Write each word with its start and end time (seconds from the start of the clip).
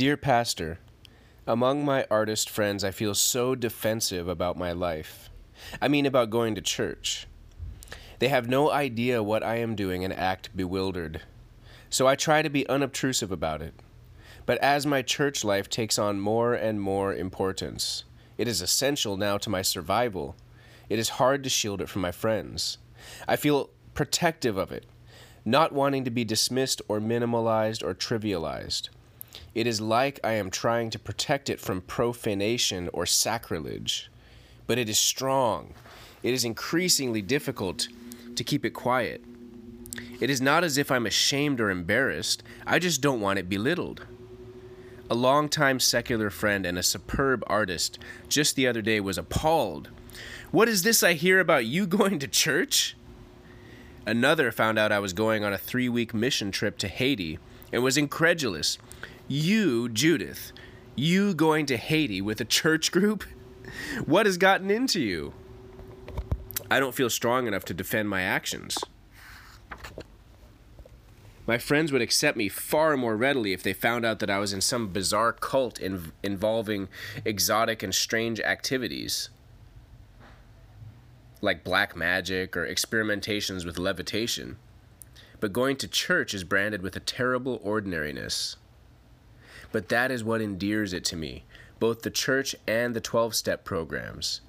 Dear 0.00 0.16
Pastor, 0.16 0.78
among 1.46 1.84
my 1.84 2.06
artist 2.10 2.48
friends, 2.48 2.82
I 2.84 2.90
feel 2.90 3.14
so 3.14 3.54
defensive 3.54 4.28
about 4.28 4.56
my 4.56 4.72
life. 4.72 5.28
I 5.78 5.88
mean, 5.88 6.06
about 6.06 6.30
going 6.30 6.54
to 6.54 6.62
church. 6.62 7.26
They 8.18 8.28
have 8.28 8.48
no 8.48 8.70
idea 8.70 9.22
what 9.22 9.42
I 9.42 9.56
am 9.56 9.74
doing 9.74 10.02
and 10.02 10.10
act 10.10 10.56
bewildered. 10.56 11.20
So 11.90 12.06
I 12.06 12.16
try 12.16 12.40
to 12.40 12.48
be 12.48 12.66
unobtrusive 12.66 13.30
about 13.30 13.60
it. 13.60 13.74
But 14.46 14.56
as 14.62 14.86
my 14.86 15.02
church 15.02 15.44
life 15.44 15.68
takes 15.68 15.98
on 15.98 16.18
more 16.18 16.54
and 16.54 16.80
more 16.80 17.14
importance, 17.14 18.04
it 18.38 18.48
is 18.48 18.62
essential 18.62 19.18
now 19.18 19.36
to 19.36 19.50
my 19.50 19.60
survival. 19.60 20.34
It 20.88 20.98
is 20.98 21.20
hard 21.20 21.44
to 21.44 21.50
shield 21.50 21.82
it 21.82 21.90
from 21.90 22.00
my 22.00 22.10
friends. 22.10 22.78
I 23.28 23.36
feel 23.36 23.68
protective 23.92 24.56
of 24.56 24.72
it, 24.72 24.86
not 25.44 25.74
wanting 25.74 26.04
to 26.04 26.10
be 26.10 26.24
dismissed 26.24 26.80
or 26.88 27.00
minimalized 27.00 27.84
or 27.84 27.92
trivialized. 27.92 28.88
It 29.54 29.66
is 29.66 29.80
like 29.80 30.20
I 30.22 30.32
am 30.32 30.50
trying 30.50 30.90
to 30.90 30.98
protect 30.98 31.50
it 31.50 31.60
from 31.60 31.80
profanation 31.82 32.88
or 32.92 33.06
sacrilege. 33.06 34.10
But 34.66 34.78
it 34.78 34.88
is 34.88 34.98
strong. 34.98 35.74
It 36.22 36.32
is 36.32 36.44
increasingly 36.44 37.22
difficult 37.22 37.88
to 38.36 38.44
keep 38.44 38.64
it 38.64 38.70
quiet. 38.70 39.24
It 40.20 40.30
is 40.30 40.40
not 40.40 40.64
as 40.64 40.78
if 40.78 40.90
I'm 40.90 41.06
ashamed 41.06 41.60
or 41.60 41.70
embarrassed, 41.70 42.42
I 42.66 42.78
just 42.78 43.00
don't 43.00 43.20
want 43.20 43.38
it 43.38 43.48
belittled. 43.48 44.06
A 45.08 45.14
longtime 45.14 45.80
secular 45.80 46.30
friend 46.30 46.64
and 46.64 46.78
a 46.78 46.82
superb 46.82 47.42
artist 47.46 47.98
just 48.28 48.54
the 48.54 48.68
other 48.68 48.82
day 48.82 49.00
was 49.00 49.18
appalled. 49.18 49.88
What 50.50 50.68
is 50.68 50.82
this 50.82 51.02
I 51.02 51.14
hear 51.14 51.40
about 51.40 51.66
you 51.66 51.86
going 51.86 52.18
to 52.20 52.28
church? 52.28 52.96
Another 54.06 54.52
found 54.52 54.78
out 54.78 54.92
I 54.92 54.98
was 54.98 55.12
going 55.12 55.44
on 55.44 55.52
a 55.52 55.58
three 55.58 55.88
week 55.88 56.14
mission 56.14 56.50
trip 56.50 56.78
to 56.78 56.88
Haiti 56.88 57.38
and 57.72 57.82
was 57.82 57.96
incredulous 57.96 58.78
you, 59.30 59.88
Judith, 59.88 60.50
you 60.96 61.34
going 61.34 61.64
to 61.66 61.76
Haiti 61.76 62.20
with 62.20 62.40
a 62.40 62.44
church 62.44 62.90
group? 62.90 63.22
What 64.04 64.26
has 64.26 64.36
gotten 64.36 64.72
into 64.72 65.00
you? 65.00 65.34
I 66.68 66.80
don't 66.80 66.96
feel 66.96 67.08
strong 67.08 67.46
enough 67.46 67.64
to 67.66 67.74
defend 67.74 68.08
my 68.08 68.22
actions. 68.22 68.76
My 71.46 71.58
friends 71.58 71.92
would 71.92 72.02
accept 72.02 72.36
me 72.36 72.48
far 72.48 72.96
more 72.96 73.16
readily 73.16 73.52
if 73.52 73.62
they 73.62 73.72
found 73.72 74.04
out 74.04 74.18
that 74.18 74.30
I 74.30 74.40
was 74.40 74.52
in 74.52 74.60
some 74.60 74.88
bizarre 74.88 75.32
cult 75.32 75.78
in, 75.78 76.10
involving 76.24 76.88
exotic 77.24 77.84
and 77.84 77.94
strange 77.94 78.40
activities, 78.40 79.30
like 81.40 81.62
black 81.62 81.94
magic 81.94 82.56
or 82.56 82.66
experimentations 82.66 83.64
with 83.64 83.78
levitation. 83.78 84.56
But 85.38 85.52
going 85.52 85.76
to 85.76 85.86
church 85.86 86.34
is 86.34 86.42
branded 86.42 86.82
with 86.82 86.96
a 86.96 87.00
terrible 87.00 87.60
ordinariness. 87.62 88.56
But 89.72 89.88
that 89.88 90.10
is 90.10 90.24
what 90.24 90.40
endears 90.40 90.92
it 90.92 91.04
to 91.06 91.16
me, 91.16 91.44
both 91.78 92.02
the 92.02 92.10
church 92.10 92.54
and 92.66 92.94
the 92.94 93.00
12 93.00 93.34
step 93.34 93.64
programs. 93.64 94.40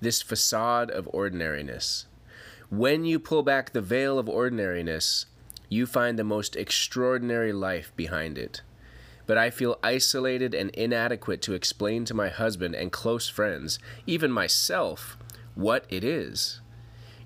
This 0.00 0.22
facade 0.22 0.90
of 0.90 1.08
ordinariness. 1.12 2.06
When 2.68 3.04
you 3.04 3.18
pull 3.18 3.42
back 3.42 3.72
the 3.72 3.80
veil 3.80 4.18
of 4.18 4.28
ordinariness, 4.28 5.26
you 5.68 5.86
find 5.86 6.18
the 6.18 6.24
most 6.24 6.56
extraordinary 6.56 7.52
life 7.52 7.92
behind 7.96 8.38
it. 8.38 8.62
But 9.26 9.38
I 9.38 9.50
feel 9.50 9.78
isolated 9.82 10.54
and 10.54 10.70
inadequate 10.70 11.42
to 11.42 11.54
explain 11.54 12.04
to 12.04 12.14
my 12.14 12.28
husband 12.28 12.74
and 12.74 12.92
close 12.92 13.28
friends, 13.28 13.78
even 14.06 14.30
myself, 14.30 15.16
what 15.54 15.84
it 15.88 16.04
is. 16.04 16.60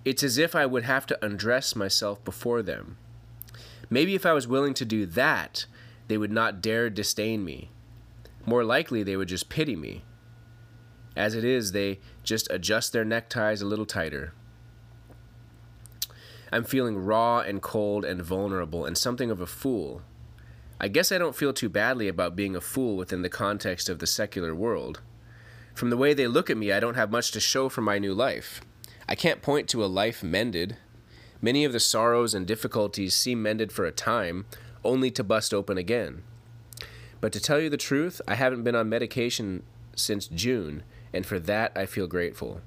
It's 0.05 0.23
as 0.23 0.39
if 0.39 0.55
I 0.55 0.65
would 0.65 0.85
have 0.85 1.05
to 1.07 1.25
undress 1.25 1.77
myself 1.77 2.25
before 2.25 2.63
them. 2.63 2.97
Maybe 3.91 4.15
if 4.15 4.25
I 4.25 4.33
was 4.33 4.49
willing 4.49 4.73
to 4.75 4.85
do 4.85 5.05
that, 5.05 5.67
they 6.11 6.19
would 6.19 6.33
not 6.33 6.61
dare 6.61 6.91
disdain 6.91 7.45
me. 7.45 7.71
More 8.45 8.65
likely, 8.65 9.05
they 9.05 9.17
would 9.17 9.29
just 9.29 9.49
pity 9.49 9.77
me. 9.77 10.03
As 11.15 11.37
it 11.37 11.45
is, 11.45 11.71
they 11.71 12.01
just 12.25 12.51
adjust 12.51 12.93
their 12.93 13.05
neckties 13.05 13.63
a 13.63 13.67
little 13.67 13.87
tighter. 13.87 14.33
I'm 16.51 16.65
feeling 16.65 16.99
raw 16.99 17.39
and 17.39 17.63
cold 17.63 18.05
and 18.05 18.21
vulnerable 18.21 18.85
and 18.85 18.99
something 18.99 19.31
of 19.31 19.41
a 19.41 19.47
fool. 19.47 20.03
I 20.81 20.89
guess 20.89 21.13
I 21.13 21.19
don't 21.19 21.37
feel 21.37 21.53
too 21.53 21.69
badly 21.69 22.09
about 22.09 22.35
being 22.35 22.57
a 22.57 22.61
fool 22.61 22.97
within 22.97 23.23
the 23.23 23.29
context 23.29 23.89
of 23.89 24.01
the 24.01 24.07
secular 24.09 24.53
world. 24.53 25.01
From 25.77 25.91
the 25.91 25.97
way 25.97 26.13
they 26.13 26.27
look 26.27 26.51
at 26.51 26.57
me, 26.57 26.73
I 26.73 26.81
don't 26.81 26.97
have 26.97 27.13
much 27.13 27.31
to 27.31 27.41
show 27.41 27.69
for 27.69 27.83
my 27.83 28.01
new 28.01 28.15
life. 28.15 28.63
I 29.09 29.15
can't 29.15 29.43
point 29.43 29.69
to 29.69 29.85
a 29.85 29.87
life 29.87 30.25
mended. 30.25 30.77
Many 31.41 31.65
of 31.65 31.73
the 31.73 31.79
sorrows 31.79 32.35
and 32.35 32.49
difficulties 32.49 33.15
seem 33.15 33.41
mended 33.41 33.71
for 33.71 33.85
a 33.85 33.93
time, 33.93 34.47
only 34.85 35.11
to 35.13 35.25
bust 35.25 35.53
open 35.53 35.79
again. 35.79 36.23
But 37.21 37.33
to 37.33 37.41
tell 37.41 37.61
you 37.61 37.69
the 37.69 37.77
truth, 37.77 38.21
I 38.27 38.35
haven't 38.35 38.63
been 38.63 38.75
on 38.75 38.89
medication 38.89 39.63
since 39.95 40.27
June, 40.27 40.83
and 41.13 41.27
for 41.27 41.39
that 41.39 41.73
I 41.77 41.87
feel 41.87 42.07
grateful. 42.07 42.61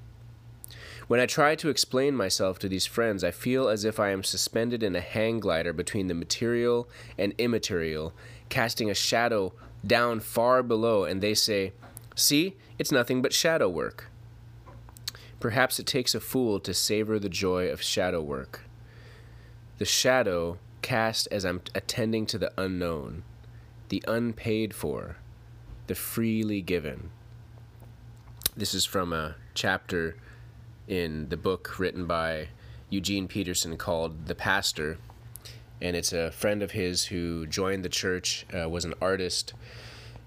When 1.07 1.19
I 1.19 1.25
try 1.25 1.55
to 1.55 1.69
explain 1.69 2.15
myself 2.15 2.59
to 2.59 2.69
these 2.69 2.85
friends, 2.85 3.23
I 3.23 3.31
feel 3.31 3.67
as 3.67 3.83
if 3.83 3.99
I 3.99 4.11
am 4.11 4.23
suspended 4.23 4.83
in 4.83 4.95
a 4.95 5.01
hang 5.01 5.39
glider 5.39 5.73
between 5.73 6.07
the 6.07 6.13
material 6.13 6.87
and 7.17 7.33
immaterial, 7.37 8.13
casting 8.49 8.89
a 8.89 8.95
shadow 8.95 9.53
down 9.85 10.21
far 10.21 10.63
below, 10.63 11.03
and 11.03 11.21
they 11.21 11.33
say, 11.33 11.73
See, 12.15 12.55
it's 12.79 12.91
nothing 12.91 13.21
but 13.21 13.33
shadow 13.33 13.67
work. 13.67 14.09
Perhaps 15.39 15.77
it 15.77 15.85
takes 15.85 16.15
a 16.15 16.21
fool 16.21 16.59
to 16.61 16.73
savor 16.73 17.19
the 17.19 17.27
joy 17.27 17.67
of 17.67 17.81
shadow 17.81 18.21
work. 18.21 18.61
The 19.77 19.85
shadow 19.85 20.57
cast 20.83 21.27
as 21.31 21.43
I'm 21.43 21.61
attending 21.73 22.27
to 22.27 22.37
the 22.37 22.51
unknown, 22.57 23.23
the 23.89 24.03
unpaid 24.07 24.75
for, 24.75 25.17
the 25.87 25.95
freely 25.95 26.61
given. 26.61 27.09
This 28.55 28.75
is 28.75 28.85
from 28.85 29.11
a 29.11 29.35
chapter 29.55 30.15
in 30.87 31.29
the 31.29 31.37
book 31.37 31.79
written 31.79 32.05
by 32.05 32.49
Eugene 32.89 33.27
Peterson 33.27 33.77
called 33.77 34.27
The 34.27 34.35
Pastor. 34.35 34.99
And 35.81 35.95
it's 35.95 36.13
a 36.13 36.31
friend 36.31 36.61
of 36.61 36.71
his 36.71 37.05
who 37.05 37.47
joined 37.47 37.83
the 37.83 37.89
church, 37.89 38.45
uh, 38.53 38.69
was 38.69 38.85
an 38.85 38.93
artist, 39.01 39.53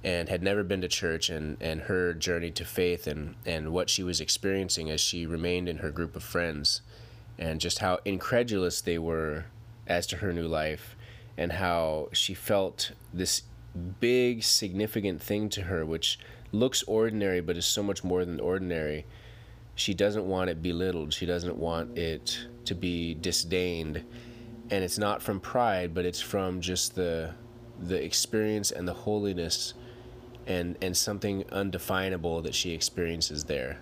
and 0.02 0.28
had 0.28 0.42
never 0.42 0.62
been 0.62 0.80
to 0.80 0.88
church, 0.88 1.30
and, 1.30 1.56
and 1.60 1.82
her 1.82 2.12
journey 2.12 2.50
to 2.50 2.64
faith 2.64 3.06
and, 3.06 3.34
and 3.44 3.72
what 3.72 3.88
she 3.88 4.02
was 4.02 4.20
experiencing 4.20 4.90
as 4.90 5.00
she 5.00 5.26
remained 5.26 5.68
in 5.68 5.78
her 5.78 5.90
group 5.90 6.16
of 6.16 6.22
friends, 6.22 6.82
and 7.38 7.60
just 7.60 7.78
how 7.78 7.98
incredulous 8.04 8.80
they 8.80 8.98
were 8.98 9.46
as 9.86 10.06
to 10.08 10.16
her 10.16 10.32
new 10.32 10.46
life 10.46 10.96
and 11.36 11.52
how 11.52 12.08
she 12.12 12.34
felt 12.34 12.92
this 13.12 13.42
big 14.00 14.42
significant 14.42 15.20
thing 15.20 15.48
to 15.50 15.62
her 15.62 15.84
which 15.84 16.18
looks 16.52 16.82
ordinary 16.84 17.40
but 17.40 17.56
is 17.56 17.66
so 17.66 17.82
much 17.82 18.02
more 18.02 18.24
than 18.24 18.40
ordinary. 18.40 19.04
She 19.74 19.92
doesn't 19.92 20.26
want 20.26 20.48
it 20.48 20.62
belittled. 20.62 21.12
She 21.12 21.26
doesn't 21.26 21.56
want 21.56 21.98
it 21.98 22.46
to 22.64 22.74
be 22.74 23.14
disdained. 23.14 24.02
And 24.70 24.82
it's 24.82 24.98
not 24.98 25.22
from 25.22 25.40
pride 25.40 25.94
but 25.94 26.04
it's 26.04 26.20
from 26.20 26.60
just 26.60 26.94
the 26.94 27.34
the 27.78 28.02
experience 28.02 28.70
and 28.70 28.88
the 28.88 28.94
holiness 28.94 29.74
and 30.46 30.76
and 30.80 30.96
something 30.96 31.44
undefinable 31.50 32.40
that 32.42 32.54
she 32.54 32.72
experiences 32.72 33.44
there 33.44 33.80